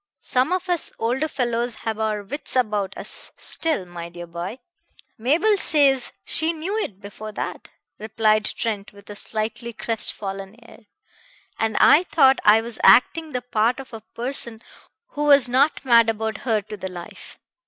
[0.23, 4.57] Some of us older fellows have our wits about us still, my dear boy."
[5.19, 7.67] "Mabel says she knew it before that,"
[7.99, 10.87] replied Trent with a slightly crestfallen air.
[11.59, 14.63] "And I thought I was acting the part of a person
[15.09, 17.37] who was not mad about her to the life.